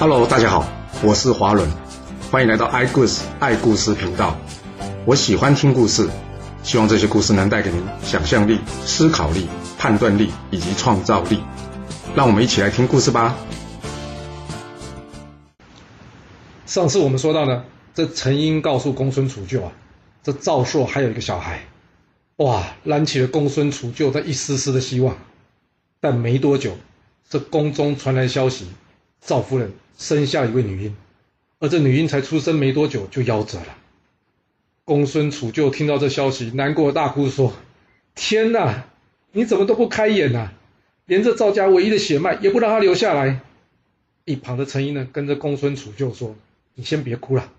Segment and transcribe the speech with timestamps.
[0.00, 0.64] Hello，大家好，
[1.02, 1.68] 我是华伦，
[2.30, 4.38] 欢迎来到爱故事爱故事频道。
[5.04, 6.08] 我喜欢听故事，
[6.62, 11.42] 希望这些故事能带给您想象力、思考力、判断力以及创造力。
[12.14, 13.36] 让我们一起来听故事吧。
[16.64, 19.72] 上次我们说到呢，这陈英告诉公孙杵臼啊，
[20.22, 21.64] 这赵朔还有一个小孩，
[22.36, 25.18] 哇，燃起了公孙杵臼的一丝丝的希望。
[25.98, 26.76] 但没多久，
[27.28, 28.68] 这宫中传来消息，
[29.20, 30.96] 赵夫人生下一位女婴，
[31.58, 33.76] 而这女婴才出生没多久就夭折了。
[34.86, 37.52] 公孙杵臼听到这消息，难过大哭说
[38.14, 38.86] ：“天哪，
[39.32, 40.52] 你怎么都不开眼呐？
[41.04, 43.40] 连这赵家唯一的血脉也不让他留下来。”
[44.24, 46.34] 一旁的陈英呢，跟着公孙杵臼说
[46.74, 47.52] ：“你先别哭了，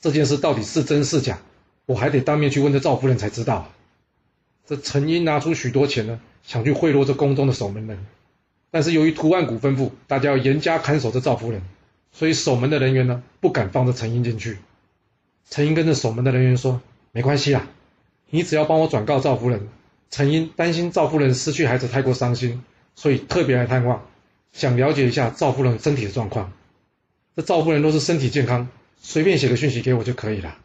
[0.00, 1.38] 这件事到底是真是假，
[1.86, 3.72] 我还得当面去问这赵夫人才知道。”
[4.66, 6.20] 这陈英拿出许多钱呢。
[6.44, 8.06] 想去贿赂这宫中的守门人，
[8.70, 11.62] 但是由于图案谷吩咐大家要严加看守着赵夫人，
[12.12, 14.58] 所以守门的人员呢不敢放着陈英进去。
[15.48, 17.66] 陈英跟着守门的人员说：“没关系啊，
[18.28, 19.68] 你只要帮我转告赵夫人，
[20.10, 22.62] 陈英担心赵夫人失去孩子太过伤心，
[22.94, 24.06] 所以特别来探望，
[24.52, 26.52] 想了解一下赵夫人身体的状况。
[27.34, 28.68] 这赵夫人都是身体健康，
[29.00, 30.58] 随便写个讯息给我就可以了。”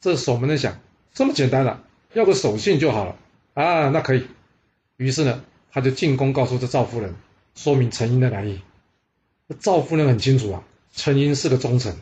[0.00, 0.80] 这守门的想
[1.14, 3.16] ：“这么简单了，要个手信就好了
[3.54, 4.26] 啊，那可以。”
[4.98, 7.16] 于是呢，他就进宫告诉这赵夫人，
[7.54, 8.60] 说明陈英的来意。
[9.58, 10.62] 赵夫人很清楚啊，
[10.94, 11.96] 陈英是个忠臣，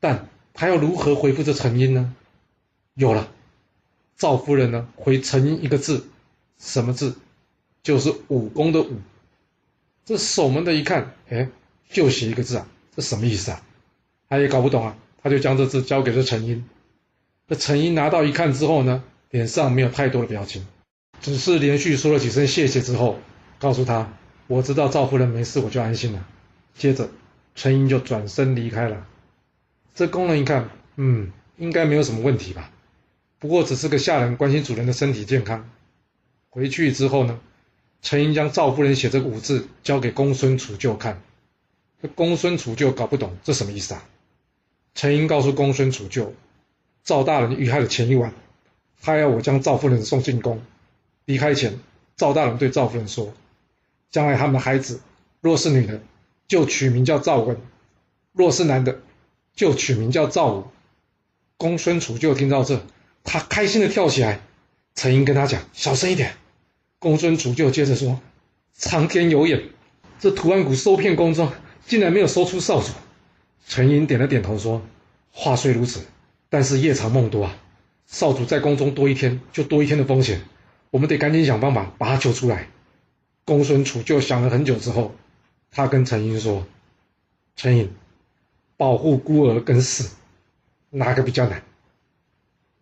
[0.00, 2.14] 但他要如何回复这陈英呢？
[2.94, 3.30] 有了，
[4.16, 6.08] 赵夫人呢回陈英一个字，
[6.58, 7.16] 什么字？
[7.82, 8.96] 就是武功的武。
[10.04, 11.48] 这守门的一看，哎，
[11.90, 12.66] 就写一个字啊，
[12.96, 13.62] 这什么意思啊？
[14.28, 16.64] 他也搞不懂啊，他就将这字交给了陈英。
[17.48, 20.66] 这陈英拿到一看之后呢，脸上没有太多的表情。
[21.22, 23.16] 只是连续说了几声谢谢之后，
[23.60, 24.12] 告诉他
[24.48, 26.26] ：“我知道赵夫人没事，我就安心了。”
[26.74, 27.08] 接着，
[27.54, 29.06] 陈英就转身离开了。
[29.94, 32.72] 这工人一看，嗯，应该没有什么问题吧？
[33.38, 35.70] 不过只是个下人关心主人的身体健康。
[36.50, 37.38] 回去之后呢，
[38.02, 41.22] 陈英将赵夫人写这个五字交给公孙杵臼看。
[42.02, 44.04] 这公孙杵臼搞不懂这什么意思啊？
[44.96, 46.30] 陈英告诉公孙杵臼
[47.04, 48.32] ：“赵大人遇害的前一晚，
[49.00, 50.60] 他要我将赵夫人送进宫。”
[51.24, 51.78] 离开前，
[52.16, 53.32] 赵大人对赵夫人说
[54.10, 55.00] ：“将来他们的孩子
[55.40, 56.00] 若是女的，
[56.48, 57.56] 就取名叫赵文；
[58.32, 59.00] 若是男的，
[59.54, 60.64] 就取名叫赵武。”
[61.56, 62.84] 公孙杵臼听到这，
[63.22, 64.40] 他开心的跳起来。
[64.94, 66.34] 陈英跟他讲：“小声一点。”
[66.98, 68.20] 公孙杵臼接着说
[68.74, 69.70] ：“苍天有眼，
[70.18, 71.50] 这图案谷收骗宫中
[71.86, 72.88] 竟然没有搜出少主。”
[73.66, 74.82] 陈英点了点头说
[75.30, 76.00] ：“话虽如此，
[76.50, 77.56] 但是夜长梦多啊，
[78.06, 80.42] 少主在宫中多一天，就多一天的风险。”
[80.92, 82.68] 我们得赶紧想办法把他救出来。
[83.46, 85.14] 公孙杵臼想了很久之后，
[85.70, 86.66] 他跟陈英说
[87.56, 87.90] ：“陈英，
[88.76, 90.14] 保护孤儿跟死，
[90.90, 91.62] 哪个比较难？”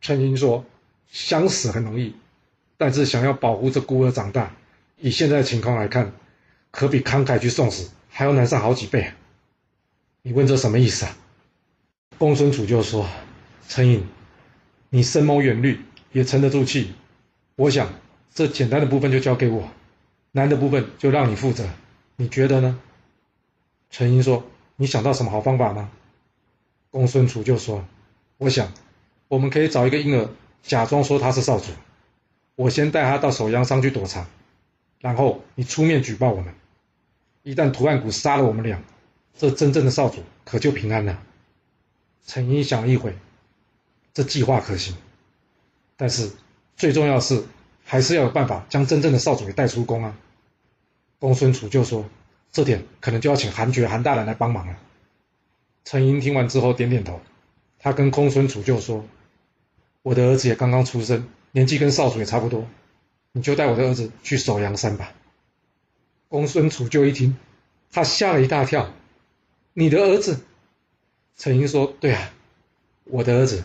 [0.03, 0.65] 陈英说
[1.07, 2.17] ：“想死很容易，
[2.77, 4.57] 但是想要保护这孤儿长大，
[4.99, 6.13] 以现在的情况来看，
[6.73, 9.13] 可比慷慨去送死还要难上好几倍。”
[10.23, 11.17] 你问这什么意思啊？
[12.19, 13.09] 公孙杵臼说
[13.69, 14.05] ：“陈英，
[14.89, 15.79] 你深谋远虑，
[16.11, 16.93] 也沉得住气。”
[17.61, 17.93] 我想，
[18.35, 19.69] 这简单的部分就交给我，
[20.33, 21.69] 难的部分就让你负责，
[22.17, 22.81] 你觉得呢？
[23.91, 24.45] 陈英说
[24.77, 25.91] ：“你想到什么好方法吗？”
[26.89, 27.85] 公孙杵就说
[28.39, 28.73] ：“我想，
[29.29, 30.31] 我们可以找一个婴儿，
[30.63, 31.67] 假装说他是少主，
[32.57, 34.25] 我先带他到首阳山去躲藏，
[34.99, 36.55] 然后你出面举报我们。
[37.43, 38.83] 一旦图案谷杀了我们俩，
[39.37, 41.23] 这真正的少主可就平安了。”
[42.25, 43.15] 陈英想了一会，
[44.15, 44.97] 这计划可行，
[45.99, 46.33] 但是。
[46.81, 47.45] 最重要是，
[47.85, 50.17] 还是要有办法将真正的少主给带出宫啊！
[51.19, 52.07] 公孙杵就说
[52.53, 54.79] ：“这点可能就要请韩厥韩大人来帮忙了。”
[55.85, 57.21] 陈英听完之后点点头，
[57.79, 59.05] 他跟公孙杵就说
[60.01, 62.67] ：“我的儿子也刚刚出生，年纪跟少主也差不多，
[63.33, 65.13] 你就带我的儿子去守阳山吧。”
[66.29, 67.37] 公孙杵就一听，
[67.93, 68.91] 他吓了一大跳
[69.75, 70.41] ：“你的儿子？”
[71.37, 72.33] 陈英说：“对啊，
[73.05, 73.65] 我的儿子。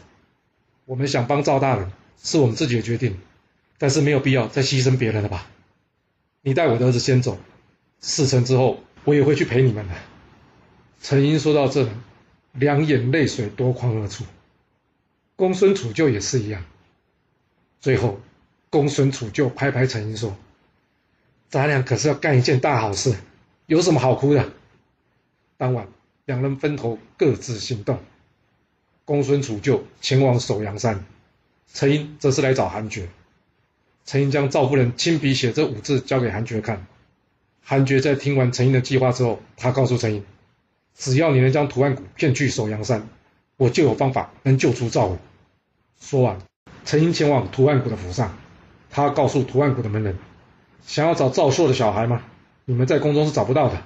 [0.84, 3.20] 我们想帮赵大人。”是我们自己的决定，
[3.78, 5.48] 但是没有必要再牺牲别人了吧？
[6.42, 7.40] 你带我的儿子先走，
[8.02, 9.96] 事成之后我也会去陪你们的。
[11.02, 11.90] 陈英说到这，
[12.54, 14.24] 两眼泪水夺眶而出。
[15.36, 16.64] 公孙楚就也是一样。
[17.82, 18.20] 最后，
[18.70, 20.36] 公孙楚就拍拍陈英说
[21.50, 23.16] ：“咱俩可是要干一件大好事，
[23.66, 24.52] 有什么好哭的？”
[25.58, 25.88] 当晚，
[26.26, 28.00] 两人分头各自行动。
[29.04, 31.06] 公孙楚就前往首阳山。
[31.74, 33.10] 陈英则是来找韩厥，
[34.06, 36.86] 陈英将赵夫人亲笔写这五字交给韩厥看。
[37.62, 40.24] 韩厥在听完陈英的计划之后，他告诉陈英，
[40.96, 43.08] 只要你能将图案谷骗去首阳山，
[43.58, 45.18] 我就有方法能救出赵武。
[46.00, 46.40] 说完，
[46.86, 48.38] 陈英前往图案谷的府上，
[48.90, 50.18] 他告诉图案谷的门人，
[50.86, 52.22] 想要找赵硕的小孩吗？
[52.66, 53.82] 你们在宫中是找不到的。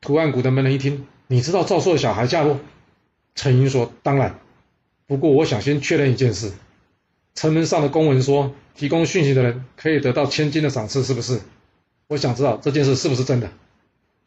[0.00, 2.58] 图案谷的门人一听，你知道赵硕的小孩下落？
[3.34, 4.38] 陈英说：当然。
[5.06, 6.52] 不过我想先确认一件事，
[7.34, 11.40] 城门上的公文说，提供讯息的人可以得到千金的赏赐，是不是？
[12.08, 13.50] 我想知道这件事是不是真的。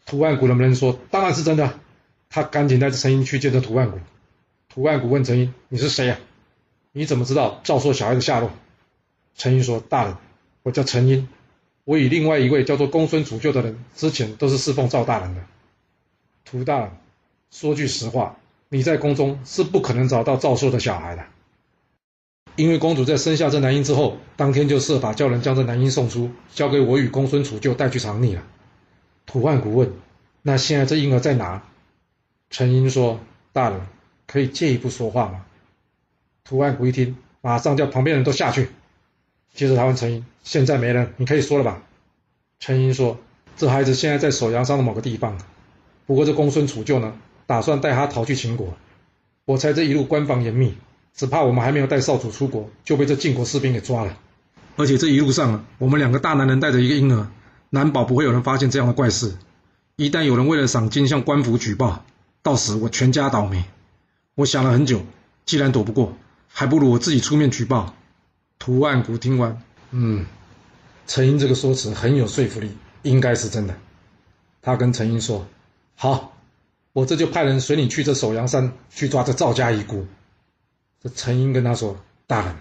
[0.06, 1.80] 图案谷的门人说：当然是真的。
[2.28, 4.00] 他赶紧带着陈英去见这图案谷。
[4.68, 6.18] 图案谷问陈英：你是谁呀？
[6.92, 8.52] 你怎么知道赵硕小孩的下落？
[9.36, 10.18] 陈英说：大人，
[10.64, 11.30] 我叫陈英。
[11.84, 15.42] 我与另外一位叫做公孙楚旧的人，之前都是侍奉赵大人的。
[16.44, 16.92] 涂大人，
[17.52, 18.38] 说句实话，
[18.70, 21.24] 你在宫中是不可能找到赵硕的小孩的，
[22.56, 28.44] 因为公主在生下这男婴之后，当天就设法叫人将这男婴送出，交给我与公孙楚旧带去藏匿了。
[29.26, 29.92] 涂万古问
[30.42, 31.64] ：“那现在这婴儿在哪？”
[32.50, 33.20] 陈英说
[33.52, 33.82] ：“大人，
[34.28, 35.46] 可以借一步说话吗？”
[36.46, 38.70] 涂万古一听，马上叫旁边人都下去。
[39.54, 41.84] 接着他问陈英：“现在没人，你可以说了吧？”
[42.60, 43.18] 陈英说
[43.58, 45.38] ：“这孩子现在在首阳山的某个地方，
[46.06, 48.74] 不过这公孙楚旧呢，打算带他逃去秦国。
[49.44, 50.76] 我猜这一路关防严密，
[51.16, 54.18] 只怕我们还没有带少主出国，就被这晋国士兵给抓了。
[54.76, 57.28] 而且这一路上，我们两个大男人带着一个婴儿，
[57.70, 59.34] 难保不会有人发现这样的怪事。
[59.96, 62.04] 一旦有人为了赏金向官府举报，
[62.44, 63.64] 到时我全家倒霉。
[64.36, 65.04] 我想了很久，
[65.46, 66.18] 既然躲不过，
[66.50, 67.96] 还不如我自己出面举报。”
[68.60, 70.26] 图案谷听完，嗯，
[71.08, 72.72] 陈英这个说辞很有说服力，
[73.04, 73.76] 应该是真的。
[74.62, 75.48] 他跟陈英说
[75.96, 76.38] ：“好，
[76.92, 80.06] 我这就派人随你去这首阳山去抓这赵家遗孤。”
[81.06, 82.56] 这陈英跟他说：“大人，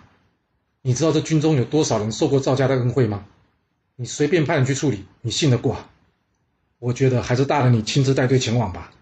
[0.82, 3.24] 你知道这军中有多少人受过赵家的恩惠吗？
[3.96, 5.78] 你随便派人去处理，你信得过？
[6.78, 8.92] 我觉得还是大人你亲自带队前往吧。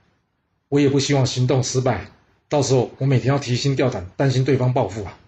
[0.69, 2.07] 我也不希望行动失败，
[2.49, 5.19] 到时候我每天要提心吊胆，担心对方报复啊。”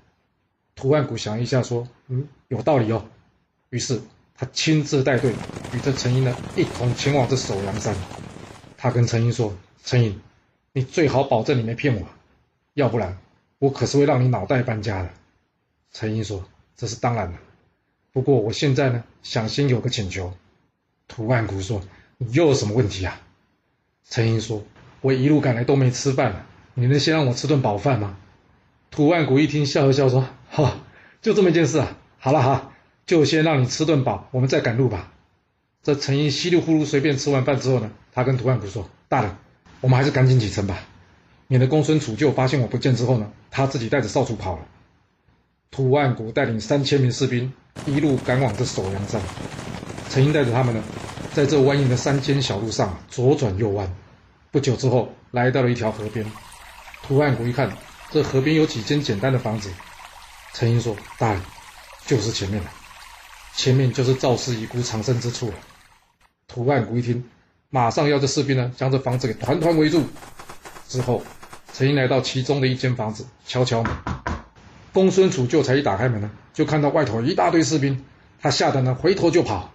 [0.77, 3.05] 图案谷想一下，说：“嗯，有道理哦。”
[3.71, 4.01] 于是
[4.37, 5.33] 他亲自带队
[5.73, 7.93] 与这陈英呢一同前往这首阳山。
[8.77, 9.53] 他跟陈英说
[9.83, 10.21] ：“陈英，
[10.73, 12.07] 你最好保证你没骗我，
[12.75, 13.19] 要不然
[13.59, 15.11] 我可是会让你脑袋搬家的。”
[15.93, 16.45] 陈英说
[16.77, 17.39] ：“这是当然的，
[18.13, 20.33] 不过我现在呢想先有个请求。”
[21.07, 21.83] 图案谷说
[22.19, 23.21] ：“你又有什么问题啊？”
[24.09, 24.65] 陈英说
[25.01, 28.17] ：“我一路赶来都没吃饭，你能先让我吃顿饱饭吗？”
[28.91, 30.81] 图案谷一听，笑了笑说：“哈，
[31.21, 31.97] 就这么一件事啊。
[32.19, 32.73] 好了哈，
[33.07, 35.13] 就先让你吃顿饱，我们再赶路吧。”
[35.83, 39.37] 这陈英稀里糊涂随便吃完饭之后呢，他跟图案谷说：“大人，
[39.81, 40.79] 我们还是赶紧启程吧，
[41.47, 44.63] 免得公孙楚旧发现我不见之后呢，他自己带着少主跑了。”
[45.71, 47.53] 图案谷带领三千名士兵
[47.87, 49.21] 一路赶往这首阳山。
[50.11, 50.83] 陈英带着他们呢，
[51.33, 53.93] 在这蜿蜒的山间小路上左转右弯，
[54.51, 56.25] 不久之后来到了一条河边。
[57.03, 57.71] 图案谷一看。
[58.11, 59.69] 这河边有几间简单的房子，
[60.53, 61.43] 陈英说：“大人，
[62.07, 62.71] 就是前面了，
[63.57, 65.55] 前面就是赵氏遗孤藏身之处了。”
[66.47, 67.25] 图案谷一听，
[67.71, 70.05] 马上要这士兵呢将这房子给团团围住。
[70.95, 71.25] 之后，
[71.73, 73.93] 陈英来到其中的一间房子，敲敲门。
[74.93, 78.05] 公孙楚旧才一打开门呢，就看到外头一大堆士兵，
[78.41, 79.73] 他吓得呢回头就跑。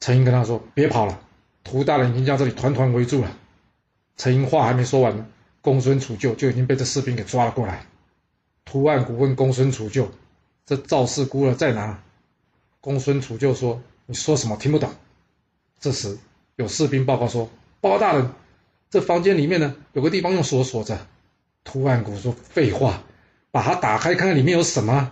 [0.00, 1.20] 陈英跟他说：“别跑了，
[1.62, 3.30] 涂大人已经将这里团团围住了。”
[4.18, 5.24] 陈英话还没说完呢。
[5.60, 7.86] 公孙楚旧就已经被这士兵给抓了过来。
[8.64, 10.10] 图案谷问公孙楚旧
[10.66, 12.02] ：“这赵氏孤儿在哪？”
[12.82, 14.56] 公孙楚旧说：“你说什么？
[14.56, 14.90] 听不懂。”
[15.78, 16.18] 这时
[16.56, 17.48] 有士兵报告说
[17.80, 18.32] ：“包大人，
[18.90, 21.06] 这房间里面呢有个地方用锁锁着。”
[21.64, 23.02] 图案谷说：“废话，
[23.50, 25.10] 把它打开看看里面有什么。”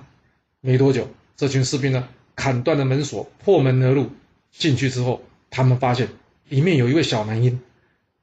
[0.63, 4.11] 没多久，这群士兵呢砍断了门锁，破门而入。
[4.53, 6.09] 进去之后，他们发现
[6.49, 7.61] 里面有一位小男婴，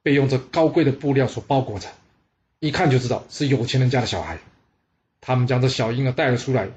[0.01, 1.89] 被用这高贵的布料所包裹着。
[2.59, 4.39] 一看就知道是有钱人家的小孩，
[5.19, 6.69] 他们将这小婴儿带了出来。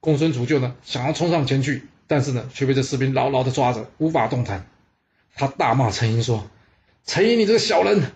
[0.00, 4.66] 公孙楚旧呢，想要冲上前去，但是呢，却被这士兵牢牢的抓着，无法动弹。
[5.34, 6.48] 他大骂陈英说
[7.04, 8.12] ：“陈英，你这个小人！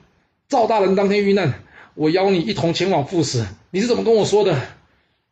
[0.49, 1.55] 赵大人当天遇难，
[1.95, 4.57] 我邀你一同前往赴死，你是怎么跟我说的？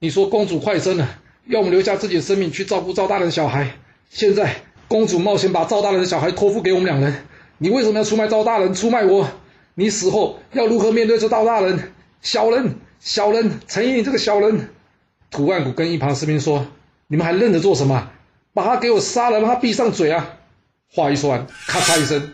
[0.00, 1.08] 你说公主快生了，
[1.46, 3.76] 要我们留下自己的生命去照顾赵大人的小孩。
[4.10, 4.56] 现在
[4.88, 7.26] 公主冒险把赵大人的小孩托付给我们两人，
[7.58, 9.28] 你为什么要出卖赵大人，出卖我？”
[9.76, 11.92] 你死后要如何面对这赵大人？
[12.20, 14.70] 小人，小人，陈毅，你这个小人！
[15.30, 16.66] 图案谷跟一旁士兵说
[17.06, 18.10] ：“你们还愣着做什么？
[18.52, 20.38] 把他给我杀了，让他闭上嘴啊！”
[20.94, 22.32] 话一说完，咔嚓一声，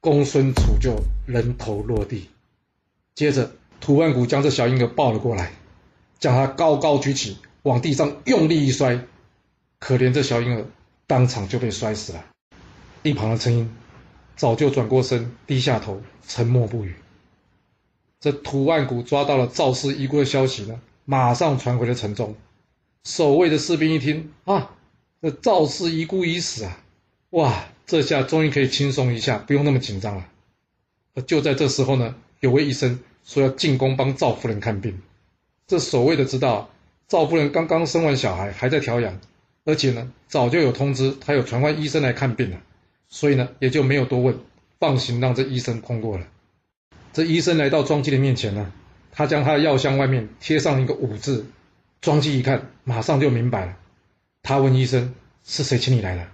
[0.00, 2.28] 公孙楚就人头落地。
[3.14, 5.52] 接着，屠万谷将这小婴儿抱了过来，
[6.18, 9.06] 将他高高举起，往地上用力一摔，
[9.78, 10.64] 可怜这小婴儿
[11.06, 12.24] 当场就被摔死了。
[13.02, 13.76] 一旁的陈英。
[14.36, 16.94] 早就转过身，低下头，沉默不语。
[18.20, 22.34] 这屠万谷抓到了赵氏遗孤的消息呢，马上传回了城中。
[23.04, 24.70] 守卫的士兵一听啊，
[25.20, 26.82] 这赵氏遗孤已死啊，
[27.30, 30.28] 哇，这下终于可以轻松一下，不用那么紧张了。
[31.16, 35.02] 而就在这时候呢，有位医生说要进宫帮赵夫人看病。
[35.66, 36.70] 这所谓的知道
[37.08, 39.18] 赵夫人刚刚生完小孩，还在调养，
[39.64, 42.62] 而且呢，早就有通知他有传唤医生来看病了，
[43.08, 44.38] 所以呢，也就没有多问，
[44.78, 46.28] 放心让这医生通过了。
[47.12, 48.72] 这医生来到庄姬的面前呢，
[49.10, 51.44] 他将他的药箱外面贴上一个五字。
[52.00, 53.76] 庄姬一看，马上就明白了。
[54.44, 55.12] 他问医生
[55.44, 56.28] ：“是谁请你来的？”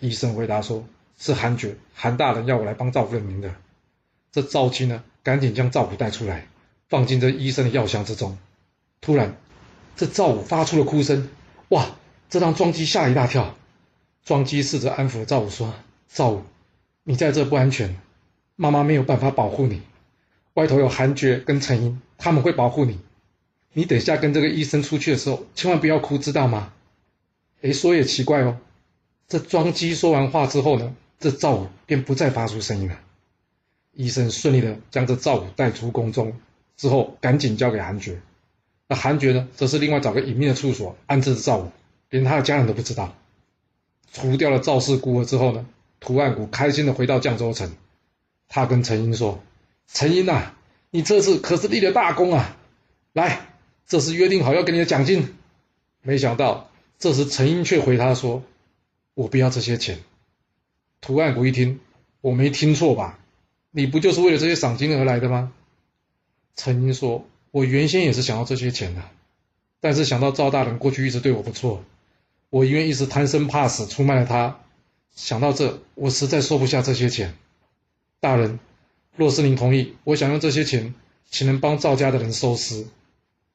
[0.00, 0.84] 医生回答说
[1.18, 3.54] ：“是韩爵，韩大人要我来帮赵夫人您的。”
[4.30, 6.46] 这赵姬呢，赶紧将赵武带出来，
[6.88, 8.38] 放进这医生的药箱之中。
[9.00, 9.36] 突然，
[9.96, 11.28] 这赵武发出了哭声，
[11.68, 11.96] 哇！
[12.30, 13.56] 这让庄姬吓一大跳。
[14.24, 15.72] 庄姬试着安抚赵武说
[16.12, 16.42] ：“赵武，
[17.02, 17.96] 你在这不安全，
[18.54, 19.80] 妈妈没有办法保护你。
[20.54, 23.00] 外头有韩爵跟陈英，他们会保护你。”
[23.72, 26.72] 你等下跟这个医生出去的时候，千万不要哭，知道吗？
[27.62, 28.58] 哎，说也奇怪哦，
[29.28, 32.98] 这庄姬说完话之后呢，这赵武便不再发出声音了。
[33.92, 36.40] 医生顺利的将这赵武带出宫中，
[36.76, 38.20] 之后赶紧交给韩厥。
[38.86, 41.70] 那韩厥呢，则是另外找个隐秘的处所安置赵武，
[42.08, 43.14] 连他的家人都不知道。
[44.12, 45.66] 除掉了赵氏孤儿之后呢，
[46.00, 47.70] 图案谷开心的回到绛州城，
[48.48, 49.42] 他跟陈英说
[49.92, 50.54] ：“陈英呐，
[50.90, 52.56] 你这次可是立了大功啊，
[53.12, 53.46] 来。”
[53.86, 55.34] 这是约定好要给你的奖金，
[56.02, 58.42] 没想到这时陈英却回他说
[59.18, 59.98] ：“我不要这些钱。”
[61.02, 61.80] 图案谷一听，
[62.20, 63.18] 我没听错吧？
[63.72, 65.52] 你不就是为了这些赏金而来的吗？
[66.54, 69.02] 陈英说：“我原先也是想要这些钱的，
[69.80, 71.82] 但是想到赵大人过去一直对我不错，
[72.48, 74.60] 我因为一时贪生怕死出卖了他，
[75.16, 77.34] 想到这，我实在收不下这些钱。
[78.20, 78.60] 大人，
[79.16, 80.94] 若是您同意，我想用这些钱，
[81.28, 82.86] 请能帮赵家的人收尸。”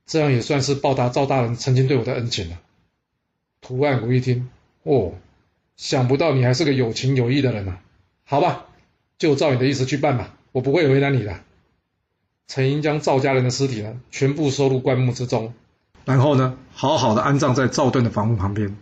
[0.06, 2.60] 这样也算是报答赵大人曾经对我的恩情了。
[3.62, 4.50] 图案谷一听，
[4.84, 5.14] 哦，
[5.76, 7.80] 想不到你还是个有情有义的人啊！
[8.26, 8.66] 好吧，
[9.18, 11.40] 就照你的意思去办吧，我不会为难你的。
[12.48, 15.54] 陈英将赵家人的尸体呢，全部收入棺木之中，
[16.06, 18.78] 然后呢，好好的安葬在赵盾的房屋旁边。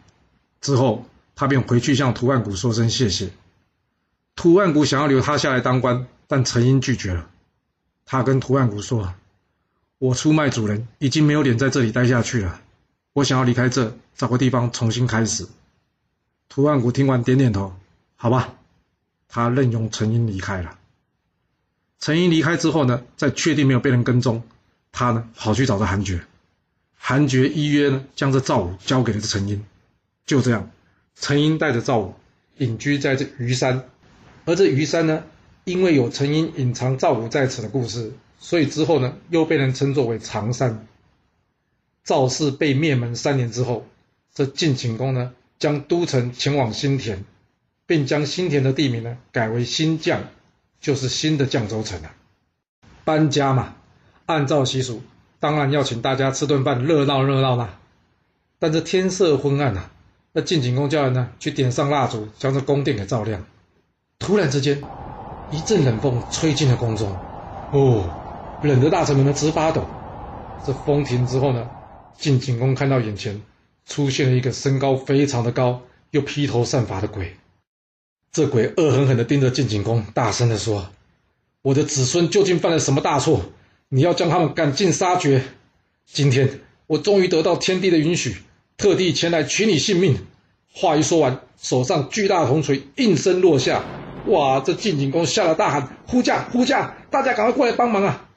[0.60, 1.05] 之后，
[1.36, 3.29] 他便回去向图万古说声谢谢。
[4.36, 7.29] 图万古想要留他下来当官，但陈英拒绝了。
[8.05, 9.13] 他跟图万古说。
[9.98, 12.60] 我出卖主人，已经没有脸在这里待下去了。
[13.13, 15.48] 我想要离开这，找个地方重新开始。
[16.53, 17.74] 图案谷听完，点点头，
[18.17, 18.55] 好吧。
[19.29, 20.77] 他任用陈英离开了。
[21.98, 24.43] 陈英离开之后呢，在确定没有被人跟踪，
[24.91, 26.25] 他呢跑去找着韩厥。
[26.98, 29.63] 韩厥依约呢，将这赵武交给了这陈英。
[30.25, 30.70] 就这样，
[31.15, 32.15] 陈英带着赵武
[32.58, 33.86] 隐居在这虞山，
[34.43, 35.24] 而这虞山呢，
[35.63, 38.12] 因为有陈英隐藏赵武在此的故事。
[38.39, 40.86] 所以之后呢，又被人称作为常山。
[42.03, 43.88] 赵氏被灭门三年之后，
[44.34, 45.31] 这晋景公呢，
[45.62, 47.24] 将都城前往新田，
[47.86, 50.18] 并将新田的地名呢改为新绛，
[50.80, 52.10] 就是新的绛州城了。
[53.03, 53.75] 搬家嘛，
[54.25, 55.03] 按照习俗，
[55.39, 57.77] 当然要请大家吃顿饭，热闹热闹啦。
[58.58, 59.91] 但这天色昏暗呐，
[60.34, 63.46] 那晋景公叫人呢去点上蜡烛，将这宫殿给照亮。
[64.18, 64.82] 突然之间，
[65.51, 67.15] 一阵冷风吹进了宫中，
[67.72, 68.18] 哦。
[68.63, 69.86] 冷得大臣们呢直发抖。
[70.65, 71.70] 这风停之后呢，
[72.18, 73.39] 晋景公看到眼前
[73.86, 77.36] 出现了一个身高非常的高又披头散发的鬼。
[78.32, 80.90] 这鬼恶狠狠地盯着晋景公，大声地说
[81.62, 83.42] ：“我的子孙究竟犯了什么大错？
[83.90, 85.44] 你要将他们赶尽杀绝！
[86.06, 88.38] 今天我终于得到天帝的允许，
[88.78, 90.18] 特地前来取你性命。”
[90.74, 93.84] 话一说完，手上巨大的铜锤应声落下。
[94.28, 94.62] 哇！
[94.62, 96.48] 这晋景公吓得大喊：“呼驾！
[96.52, 96.96] 呼驾！
[97.10, 98.30] 大家赶快过来帮忙啊！”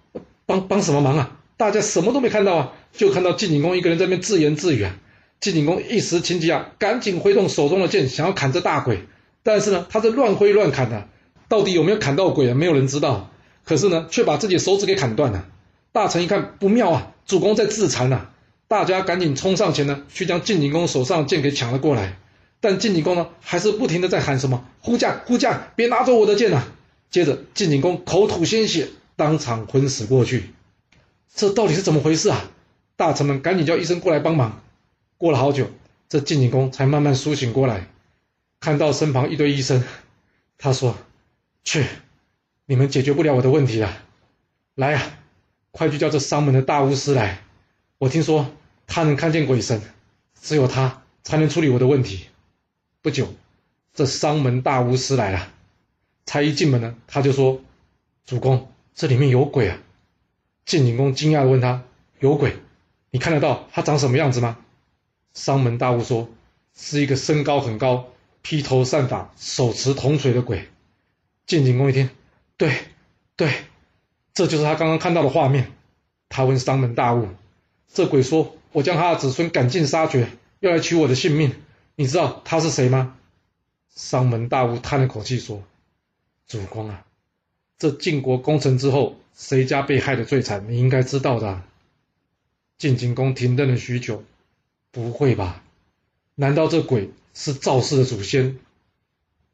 [0.46, 1.38] 帮帮什么忙啊？
[1.56, 4.98] 大家什么都没看到啊，就看到晋景公一个人在那边自言自语啊。
[5.44, 9.00] 晋景公一时情急啊，赶紧挥动手中的剑，想要砍这大鬼。
[9.42, 11.06] 但是呢，他这乱挥乱砍的，
[11.50, 12.54] 到底有没有砍到鬼啊？
[12.54, 13.30] 没有人知道。
[13.62, 15.46] 可是呢，却把自己手指给砍断了。
[15.92, 18.28] 大臣一看不妙啊，主公在自残呐！
[18.68, 22.16] 大家赶紧冲上前呢，去将晋景公手上的剑给抢了过来。
[22.62, 26.64] 但晋景公呢，还是不停的在喊什么：“呼驾，呼驾，别拿走我的剑呐！”
[27.12, 28.88] 接着，晋景公口吐鲜血。
[29.14, 30.54] 当场昏死过去，
[31.36, 32.50] 这到底是怎么回事啊？
[32.96, 34.62] 大臣们赶紧叫医生过来帮忙。
[35.24, 35.70] 过了好久，
[36.10, 37.86] 这晋景公才慢慢苏醒过来，
[38.60, 39.82] 看到身旁一堆医生，
[40.58, 40.98] 他说
[41.64, 41.86] ：“去，
[42.66, 43.90] 你们解决不了我的问题了。
[44.74, 45.00] 来呀，
[45.70, 47.38] 快去叫这商门的大巫师来。
[47.96, 48.50] 我听说
[48.86, 49.80] 他能看见鬼神，
[50.42, 52.26] 只有他才能处理我的问题。”
[53.00, 53.32] 不久，
[53.94, 55.48] 这商门大巫师来了，
[56.26, 57.62] 才一进门呢，他就说
[58.26, 59.78] ：“主公。”这里面有鬼啊！
[60.66, 61.82] 晋景公惊讶地问他
[62.20, 62.58] ：“有鬼？
[63.10, 64.58] 你看得到他长什么样子吗？”
[65.34, 66.28] 商门大悟说
[66.74, 68.08] ：“是一个身高很高、
[68.40, 70.68] 披头散发、手持铜锤的鬼。”
[71.46, 72.08] 晋景公一听，
[72.56, 72.72] 对，
[73.36, 73.52] 对，
[74.32, 75.72] 这就是他刚刚看到的画面。
[76.30, 77.28] 他问商门大悟
[77.92, 81.52] ：“这鬼说我将他的子孙赶尽杀绝，要来取我的性命，
[81.96, 83.16] 你知道他是谁吗？”
[83.94, 85.62] 商门大悟叹了口气说
[86.48, 87.04] ：“主公啊，
[87.78, 90.64] 这晋国攻城之后，谁家被害的最惨？
[90.68, 91.62] 你应该知道的。”
[92.78, 94.24] 晋景公停顿了许久，
[94.94, 95.60] 不会吧？
[96.36, 98.60] 难道这鬼是赵氏的祖先？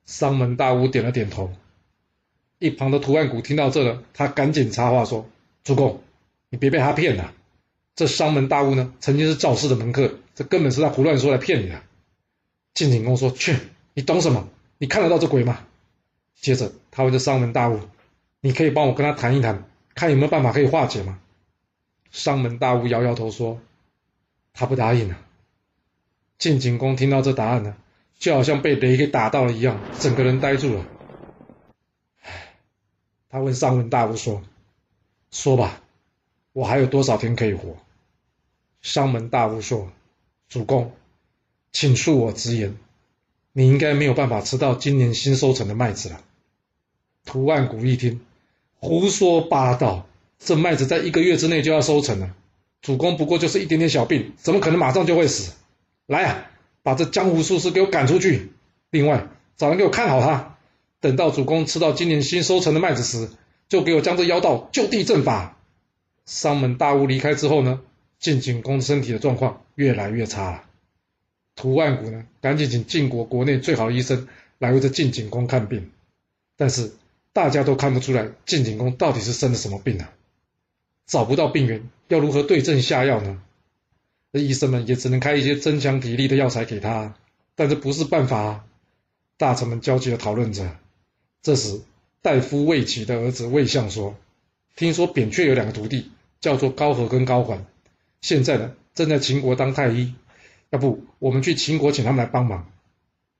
[0.05, 1.51] 商门大悟点了点头。
[2.59, 5.27] 一旁的图案谷听到这了，他赶紧插话说
[5.65, 6.03] ：“主公，
[6.51, 7.33] 你别被他骗了。
[7.95, 11.83] 这商门大悟呢，曾经是赵氏的门客，这根本是他胡乱说来骗你的。”
[12.75, 13.57] 晋景公说：“去。”
[13.95, 14.47] 你懂什么？
[14.77, 15.67] 你看得到这鬼吗？
[16.39, 17.81] 接着他问这商门大悟
[18.43, 21.19] ：“你可以帮我跟他谈一谈，看有没有办法可以化解吗？”
[22.13, 23.59] 商门大悟摇摇头说
[24.53, 25.19] ：“他不答应了。”
[26.41, 27.77] 晋景公听到这答案呢，
[28.19, 30.87] 就好像被雷给打到了一样，整个人呆住了。
[33.29, 34.43] 他问商门大夫说
[35.31, 35.83] ：“说吧，
[36.55, 37.77] 我还有多少天可以活？”
[38.81, 39.93] 商门大夫说
[40.49, 40.93] ：“主公，
[41.73, 42.75] 请恕我直言。”
[43.53, 46.23] 你应该没有办法吃到今年新收成的麦子了。
[47.27, 48.23] 图案古一听，
[48.79, 50.07] 胡说八道！
[50.39, 52.35] 这麦子在一个月之内就要收成了，
[52.81, 55.53] 主公不过就是一点点小病，怎么可能马上就会死？
[56.11, 56.50] 来啊，
[56.83, 58.50] 把这江湖术士给我赶出去！
[58.90, 60.59] 另外，找人给我看好他，
[60.99, 63.29] 等到主公吃到今年新收成的麦子时，
[63.69, 65.57] 就给我将这妖道就地正法。
[66.26, 67.81] 商门大悟离开之后呢，
[68.19, 70.64] 晋景公身体的状况越来越差了。
[71.55, 74.26] 图案谷呢，赶紧请晋国国内最好的医生
[74.59, 75.93] 来为这晋景公看病，
[76.57, 76.90] 但是
[77.33, 80.11] 大家都看不出来晋景公到底是生了什么病啊，
[81.07, 83.41] 找不到病源，要如何对症下药呢？
[84.32, 87.14] 那医生们也只能开一些增强体力的药材给他，
[87.54, 88.64] 但这不是办法啊！
[89.36, 90.76] 大臣们焦急的讨论着。
[91.43, 91.80] 这时，
[92.23, 94.14] 大夫魏齐的儿子魏相说
[94.76, 97.66] ：“听说扁鹊有两个徒弟，叫做高和跟高缓，
[98.21, 100.14] 现在呢正在秦国当太医。”
[100.71, 102.71] 要不我们去秦国请他们来帮忙？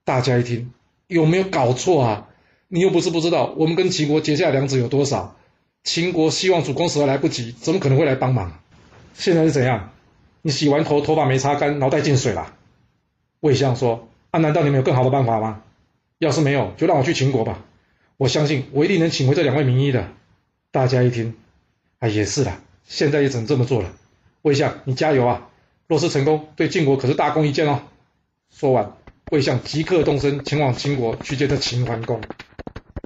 [0.05, 0.72] 大家一听，
[1.07, 2.29] 有没有搞错啊？
[2.66, 5.37] 你又不是不知道，我们跟秦国结下梁子有多少？
[5.85, 8.61] 秦国希望主公死而来不及，怎么可能会来帮忙？
[9.14, 9.92] 现在是怎样？
[10.42, 12.55] 你洗完头，头发没擦干，脑袋进水了？
[13.40, 15.62] 魏相说：“啊，难道你们有更好的办法吗？
[16.18, 17.64] 要是没有，就让我去秦国吧。
[18.16, 20.09] 我相信我一定能请回这两位名医的。”
[20.72, 21.35] 大家一听，
[21.98, 23.92] 啊，也是啦，现在也只能这么做了。
[24.42, 25.48] 魏相，你加油啊！
[25.88, 27.83] 若是成功，对晋国可是大功一件哦。
[28.50, 28.92] 说完，
[29.33, 32.20] 魏相即刻动身前往秦国去见这秦桓公。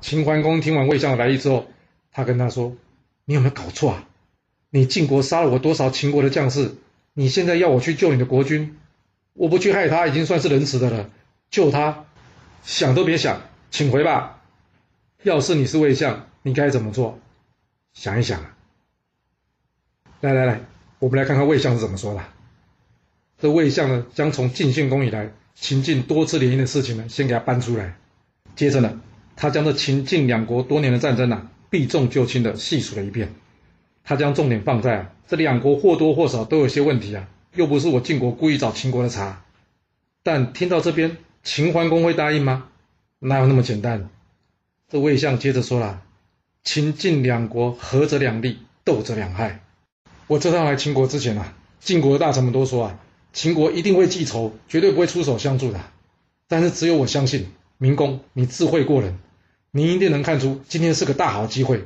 [0.02, 1.64] 秦桓公听完魏相的来意之后，
[2.12, 2.76] 他跟他说
[3.24, 4.04] ：“你有没有搞错啊？
[4.68, 6.74] 你晋国杀了我多少秦国的将士？
[7.14, 8.77] 你现在要我去救你的国君，
[9.33, 11.11] 我不去害他已经算是仁慈的了。
[11.48, 12.07] 救他，
[12.64, 14.42] 想都别想，请回吧。
[15.22, 17.20] 要是你是魏相，你该怎么做？
[17.92, 18.57] 想一想啊。
[20.20, 20.61] 来来来，
[20.98, 22.20] 我们来看看魏相是怎么说的。”
[23.40, 27.96] 这魏相呢，将从晋献公以来秦晋多次联姻的事情呢，先给他搬出来。
[28.57, 29.00] 接着呢，
[29.37, 33.33] 他将这秦晋两国多年的战争啊，避重就轻的细数了一遍。
[34.04, 39.42] 他将重点放在啊，这两国或多或少都有些问题啊，又不是我晋国故意找秦国的茬。
[40.22, 42.68] 但听到这边，秦桓公会答应吗？
[43.18, 44.10] 哪有那么简单？
[44.88, 46.02] 这魏相接着说了
[46.62, 49.60] ：“秦晋两国合则两利，斗则两害。
[50.26, 53.00] 我这趟来秦国之前啊，晋国的大臣们都说啊。”
[53.32, 55.80] 秦国一定会记仇，绝对不会出手相助的。
[56.46, 59.18] 但是只有我相信，明公你智慧过人，
[59.72, 61.82] 你一定能看出今天是个大好机会。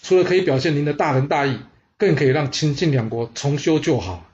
[0.00, 1.58] 除了可以表现您的大仁大义，
[1.96, 4.30] 更可以让秦晋两国重修旧好。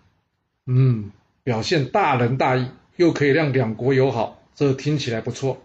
[0.66, 1.10] 嗯，
[1.42, 5.62] 表现大仁大义，又可以让两国友好，这听起来不错。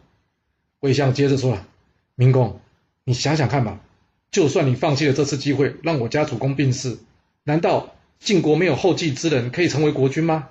[0.79, 1.67] 魏相接着说了
[2.15, 2.59] ：“明公，
[3.03, 3.79] 你想想看吧，
[4.31, 6.97] 就算你放弃了这次机会，让我家主公病逝，
[7.43, 10.49] 难道晋国没有后继之人可以成为国君吗？”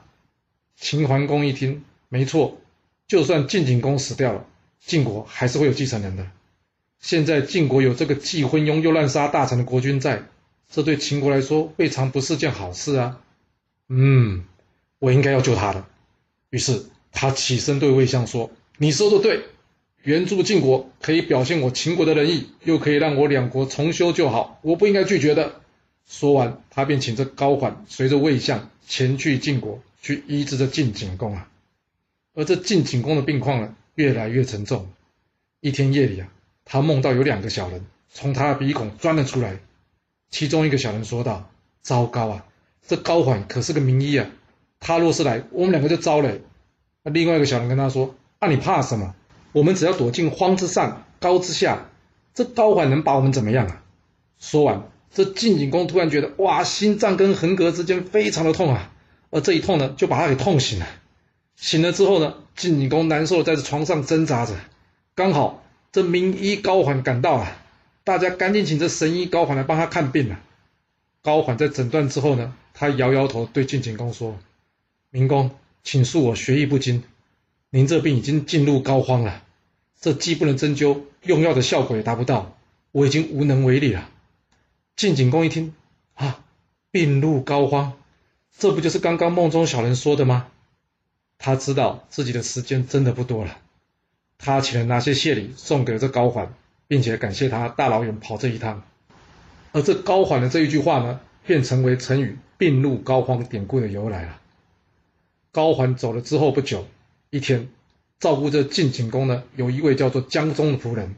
[0.76, 2.58] 秦桓公一听，没错，
[3.06, 4.46] 就算晋景公死掉了，
[4.78, 6.30] 晋国还是会有继承人的。
[7.00, 10.24] 现在晋国有这个既昏庸又滥杀大臣的国君在，
[10.70, 13.20] 这对秦国来说未尝不是件好事啊。
[13.88, 14.44] 嗯，
[14.98, 15.86] 我应该要救他的。
[16.50, 19.44] 于是他起身对魏相说：“你说的对，
[20.02, 25.60] 援助晋国可以表现我秦国的仁义，又可以让我两国重修旧好，我不应该拒绝的。”
[26.06, 29.82] 说完，他便请这高缓随着魏相前去晋国。
[30.00, 31.50] 去医治这晋景公啊，
[32.32, 34.88] 而这晋景公的病况呢，越来越沉重。
[35.60, 36.28] 一天夜里啊，
[36.68, 39.58] 他梦到有两个小人从他的鼻孔钻了出来。
[40.30, 41.50] 其中一个小人说道
[41.80, 42.44] ：“糟糕啊！
[42.86, 44.26] 这高缓可是个名医啊，
[44.78, 46.30] 他若是来，我们两个就糟了。
[47.02, 49.14] 那另外一个小人跟他说：“啊，你怕什么？
[49.52, 51.88] 我们只要躲进荒之上，高之下，
[52.34, 53.82] 这高缓能把我们怎么样啊？”
[54.38, 58.92] 说完，这晋景公突然觉得哇，心脏跟横膈之间非常的痛啊，
[59.30, 60.86] 而这一痛呢，就把他给痛醒了。
[61.56, 64.54] 醒了之后呢，晋景公难受的在这床上挣扎着，
[65.14, 65.64] 刚好
[65.98, 67.56] 这名医高缓赶到了，
[68.04, 70.38] 大家赶紧请这神医高缓来帮他看病了。
[71.22, 74.38] 高缓在诊断之后呢，他摇摇头对晋景公说
[75.10, 75.50] ：“明公，
[75.82, 77.02] 请恕我学艺不精，
[77.70, 79.42] 您这病已经进入膏肓了，
[80.00, 82.56] 这既不能针灸，用药的效果也达不到，
[82.92, 84.08] 我已经无能为力了。”
[84.94, 85.74] 晋景公一听，
[86.14, 86.44] 啊，
[86.92, 87.90] 病入膏肓，
[88.56, 90.46] 这不就是刚刚梦中小人说的吗？
[91.38, 93.58] 他知道自己的时间真的不多了，
[94.38, 96.54] 他请人拿些谢礼送给了这高缓，
[96.86, 98.82] 并且感谢他大老远跑这一趟。
[99.72, 104.40] 而这高缓的这一句话呢，便成为成语“病入膏肓”典故的由来了。
[105.52, 106.86] 高缓走了之后不久，
[107.30, 107.68] 一天，
[108.20, 111.16] 照顾着晋景公呢，有一位叫做江中的仆人，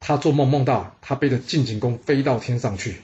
[0.00, 3.02] 他做梦梦到他背着晋景公飞到天上去，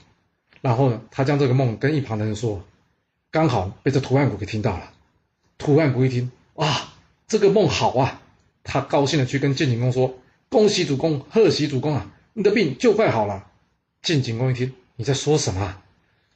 [0.61, 2.63] 然后呢，他将这个梦跟一旁的人说，
[3.29, 4.91] 刚好被这图案谷给听到了。
[5.57, 6.89] 图案谷一听，哇，
[7.27, 8.21] 这个梦好啊！
[8.71, 13.47] 他高兴的去跟晋景公说：“恭喜主公，贺喜主公啊，你的病就快好了。”
[14.03, 15.81] 晋景公一听，你在说什么？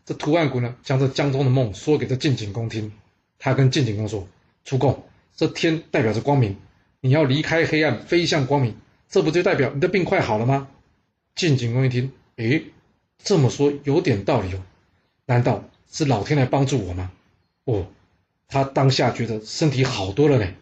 [0.04, 2.92] 这图案谷呢，将这江中的梦说给这晋景公听。
[3.38, 4.28] 他跟晋景公说
[4.66, 5.04] ：“主公，
[5.36, 6.58] 这天代表着光明，
[7.02, 8.76] 你要离开黑暗，飞向光明，
[9.08, 10.68] 这不就代表你的病快好了吗？”
[11.36, 12.64] 晋景公一听，诶，
[13.24, 14.60] 这么说有点道理哦。
[15.28, 17.12] 难道是老天来帮助我吗？
[17.66, 17.86] 哦，
[18.48, 20.56] 他当下觉得身体好多了嘞。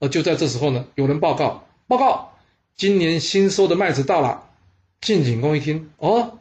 [0.00, 2.32] 而就在这时候呢，有人报告：报告，
[2.76, 4.50] 今年新收的麦子到了。
[5.00, 6.38] 晋景公一听，哦，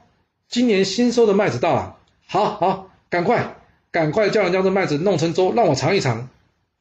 [0.48, 3.58] 今年新收的麦子到了，好好，赶快，
[3.92, 6.30] 赶快叫人将这麦子弄成粥，让我尝一尝。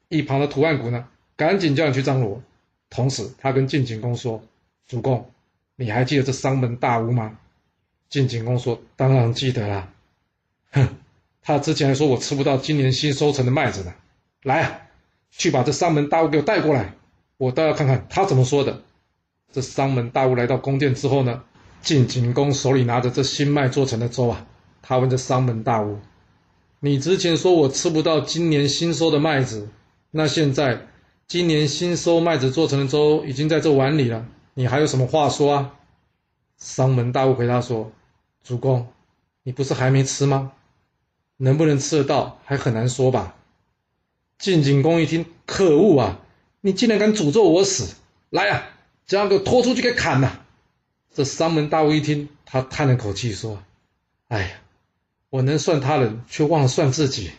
[0.07, 1.05] 一旁的图案谷呢，
[1.35, 2.41] 赶紧叫人去张罗。
[2.89, 4.41] 同时，他跟晋景公说
[4.87, 5.29] ：“主公，
[5.75, 7.37] 你还记得这三门大屋吗？”
[8.09, 9.89] 晋景公说：“当然记得啦。”
[10.71, 10.87] 哼，
[11.41, 13.93] 他之前还说我吃不到今年新收成的麦子呢。
[14.43, 14.81] 来啊，
[15.35, 16.93] 去把这商门大屋给我带过来，
[17.37, 18.81] 我倒要看看他怎么说的。
[19.51, 21.43] 这商门大屋来到宫殿之后呢？
[21.81, 24.47] 晋景公手里拿着这新麦做成的粥啊，
[24.81, 25.99] 他问这商门大屋
[26.79, 29.67] ：“你之前说我吃不到今年新收的麦子，
[30.11, 30.87] 那现在
[31.27, 35.73] 今年新收麦子做成的粥已经在这碗里了，你还有什么话说啊？”
[36.57, 37.91] 商门大屋回答说
[38.45, 38.87] ：“主公，
[39.43, 40.53] 你不是还没吃吗？
[41.35, 43.35] 能不能吃得到还很难说吧？”
[44.43, 46.19] 晋景公一听，可恶啊！
[46.59, 47.95] 你竟然敢诅咒我死！
[48.29, 48.67] 来啊，
[49.07, 50.43] 将个拖出去给砍了！
[51.13, 53.63] 这商门大巫一听，他叹了口气说
[54.27, 54.49] ：“哎呀，
[55.29, 57.31] 我能算他人，却忘了算自己。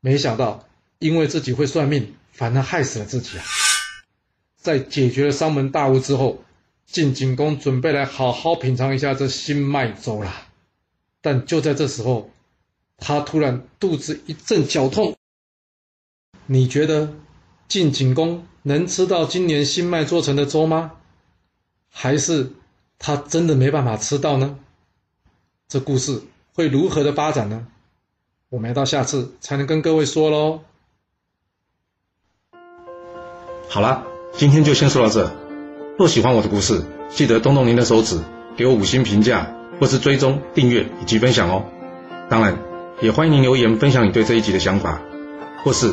[0.00, 0.66] 没想到，
[1.00, 3.44] 因为自己会算命，反而害死了自己啊！”
[4.56, 6.42] 在解决了商门大屋之后，
[6.86, 10.32] 晋景公准备来好好品尝一下这新麦粥了。
[11.20, 12.30] 但就在这时候，
[12.96, 15.14] 他突然肚子一阵绞痛。
[16.46, 17.14] 你觉得
[17.68, 20.92] 晋景公能吃到今年新麦做成的粥吗？
[21.90, 22.52] 还是？
[22.98, 24.58] 他真的没办法吃到呢？
[25.66, 26.22] 这故事
[26.54, 27.66] 会如何的发展呢？
[28.48, 30.60] 我们要到下次才能跟各位说喽。
[33.68, 35.32] 好了，今天就先说到这。
[35.98, 38.20] 若喜欢我的故事，记得动动您的手指，
[38.56, 41.64] 给我五星评价，或是追踪、订阅以及分享哦。
[42.28, 42.56] 当然，
[43.00, 45.02] 也欢迎您留言分享你对这一集的想法，
[45.64, 45.92] 或是